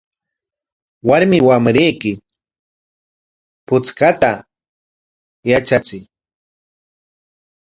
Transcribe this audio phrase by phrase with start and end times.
[1.07, 2.11] Warmi wamrayki
[3.67, 4.29] puchkayta
[5.49, 6.03] yatrachiy.